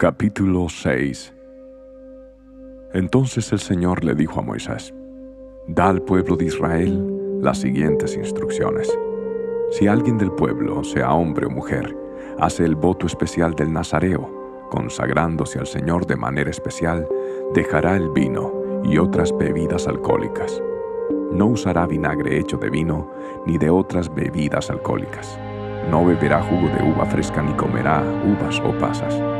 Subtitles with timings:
[0.00, 1.34] Capítulo 6
[2.94, 4.94] Entonces el Señor le dijo a Moisés,
[5.68, 8.90] Da al pueblo de Israel las siguientes instrucciones.
[9.72, 11.94] Si alguien del pueblo, sea hombre o mujer,
[12.38, 17.06] hace el voto especial del Nazareo, consagrándose al Señor de manera especial,
[17.52, 20.62] dejará el vino y otras bebidas alcohólicas.
[21.30, 23.12] No usará vinagre hecho de vino
[23.44, 25.38] ni de otras bebidas alcohólicas.
[25.90, 29.39] No beberá jugo de uva fresca ni comerá uvas o pasas.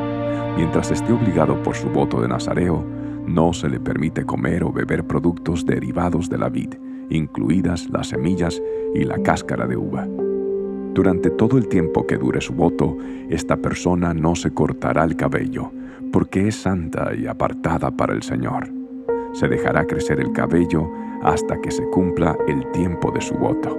[0.57, 2.85] Mientras esté obligado por su voto de Nazareo,
[3.27, 6.75] no se le permite comer o beber productos derivados de la vid,
[7.11, 8.61] incluidas las semillas
[8.95, 10.07] y la cáscara de uva.
[10.93, 12.97] Durante todo el tiempo que dure su voto,
[13.29, 15.71] esta persona no se cortará el cabello,
[16.13, 18.69] porque es santa y apartada para el Señor.
[19.33, 20.91] Se dejará crecer el cabello
[21.23, 23.79] hasta que se cumpla el tiempo de su voto,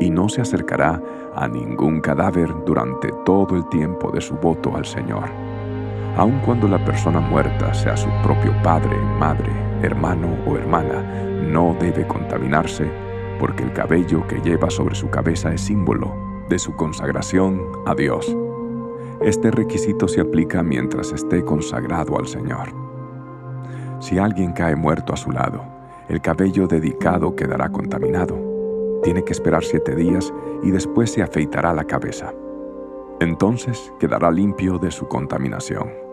[0.00, 1.00] y no se acercará
[1.34, 5.24] a ningún cadáver durante todo el tiempo de su voto al Señor.
[6.16, 9.50] Aun cuando la persona muerta sea su propio padre, madre,
[9.82, 11.02] hermano o hermana,
[11.42, 12.88] no debe contaminarse,
[13.40, 16.14] porque el cabello que lleva sobre su cabeza es símbolo
[16.48, 18.34] de su consagración a Dios.
[19.22, 22.68] Este requisito se aplica mientras esté consagrado al Señor.
[23.98, 25.64] Si alguien cae muerto a su lado,
[26.08, 28.38] el cabello dedicado quedará contaminado.
[29.02, 32.32] Tiene que esperar siete días y después se afeitará la cabeza.
[33.20, 36.03] Entonces quedará limpio de su contaminación.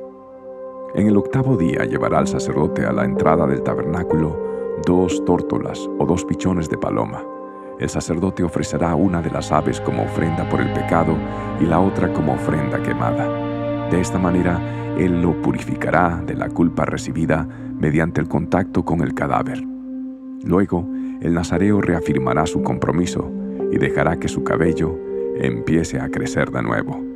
[0.93, 6.05] En el octavo día llevará al sacerdote a la entrada del tabernáculo dos tórtolas o
[6.05, 7.23] dos pichones de paloma
[7.81, 11.17] el sacerdote ofrecerá una de las aves como ofrenda por el pecado
[11.59, 13.89] y la otra como ofrenda quemada.
[13.89, 14.61] De esta manera,
[14.99, 17.47] Él lo purificará de la culpa recibida
[17.79, 19.63] mediante el contacto con el cadáver.
[20.43, 20.87] Luego,
[21.21, 23.31] el nazareo reafirmará su compromiso
[23.71, 24.95] y dejará que su cabello
[25.37, 27.10] empiece a crecer de nuevo.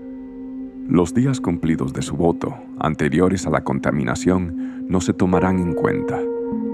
[0.88, 6.19] Los días cumplidos de su voto, anteriores a la contaminación, no se tomarán en cuenta.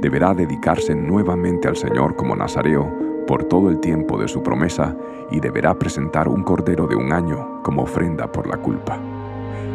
[0.02, 2.94] Deberá dedicarse nuevamente al Señor como nazareo
[3.26, 4.98] por todo el tiempo de su promesa
[5.32, 9.00] y deberá presentar un cordero de un año como ofrenda por la culpa.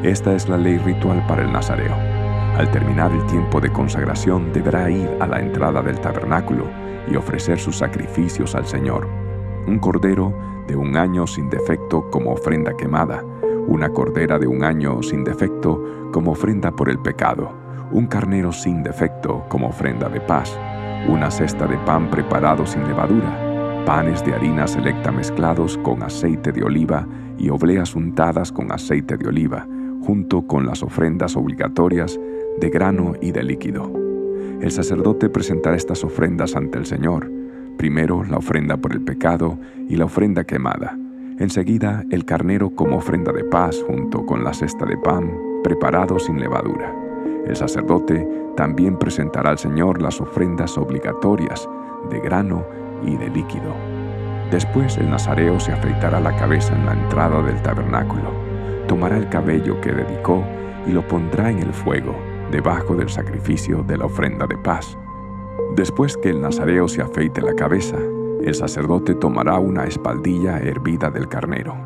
[0.02, 1.94] Esta es la ley ritual para el nazareo.
[2.58, 6.66] Al terminar el tiempo de consagración deberá ir a la entrada del tabernáculo
[7.10, 9.08] y ofrecer sus sacrificios al Señor.
[9.66, 10.34] Un cordero
[10.66, 13.24] de un año sin defecto como ofrenda quemada,
[13.66, 17.52] una cordera de un año sin defecto como ofrenda por el pecado,
[17.92, 20.58] un carnero sin defecto como ofrenda de paz,
[21.08, 26.62] una cesta de pan preparado sin levadura, panes de harina selecta mezclados con aceite de
[26.62, 27.06] oliva
[27.38, 29.66] y obleas untadas con aceite de oliva,
[30.02, 32.18] junto con las ofrendas obligatorias
[32.60, 33.92] de grano y de líquido.
[34.60, 37.30] El sacerdote presentará estas ofrendas ante el Señor,
[37.76, 40.96] primero la ofrenda por el pecado y la ofrenda quemada,
[41.38, 45.30] enseguida el carnero como ofrenda de paz junto con la cesta de pan
[45.62, 46.94] preparado sin levadura.
[47.46, 48.26] El sacerdote
[48.56, 51.68] también presentará al Señor las ofrendas obligatorias
[52.10, 52.64] de grano
[53.04, 53.74] y de líquido.
[54.50, 58.30] Después el nazareo se afeitará la cabeza en la entrada del tabernáculo,
[58.86, 60.44] tomará el cabello que dedicó
[60.86, 62.14] y lo pondrá en el fuego,
[62.50, 64.96] debajo del sacrificio de la ofrenda de paz.
[65.74, 67.98] Después que el nazareo se afeite la cabeza,
[68.42, 71.76] el sacerdote tomará una espaldilla hervida del carnero.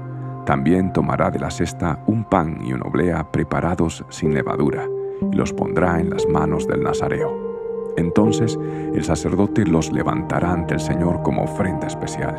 [0.47, 4.87] También tomará de la cesta un pan y una oblea preparados sin levadura,
[5.31, 7.95] y los pondrá en las manos del nazareo.
[7.97, 8.59] Entonces
[8.95, 12.37] el sacerdote los levantará ante el Señor como ofrenda especial.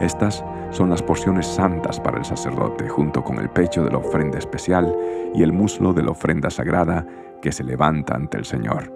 [0.00, 4.38] Estas son las porciones santas para el sacerdote, junto con el pecho de la ofrenda
[4.38, 4.94] especial
[5.34, 7.06] y el muslo de la ofrenda sagrada
[7.42, 8.92] que se levanta ante el Señor.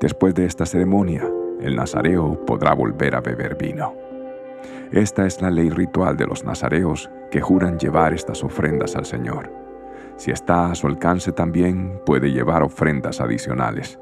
[0.00, 1.28] Después de esta ceremonia,
[1.62, 3.94] el nazareo podrá volver a beber vino.
[4.92, 9.52] Esta es la ley ritual de los nazareos que juran llevar estas ofrendas al Señor.
[10.16, 13.98] Si está a su alcance también puede llevar ofrendas adicionales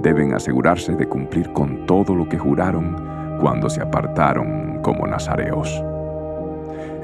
[0.00, 2.96] deben asegurarse de cumplir con todo lo que juraron
[3.40, 5.82] cuando se apartaron como nazareos.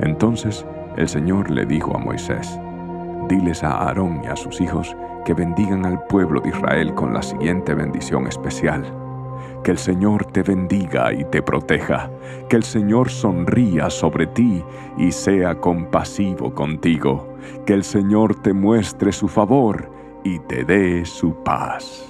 [0.01, 0.67] Entonces
[0.97, 2.59] el Señor le dijo a Moisés,
[3.29, 7.23] Diles a Aarón y a sus hijos que bendigan al pueblo de Israel con la
[7.23, 9.02] siguiente bendición especial.
[9.65, 12.11] Que el Señor te bendiga y te proteja,
[12.49, 14.63] que el Señor sonría sobre ti
[14.99, 19.89] y sea compasivo contigo, que el Señor te muestre su favor
[20.25, 22.09] y te dé su paz.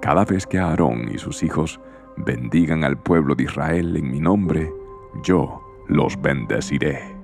[0.00, 1.80] Cada vez que Aarón y sus hijos
[2.16, 4.70] bendigan al pueblo de Israel en mi nombre,
[5.22, 7.23] yo los bendeciré.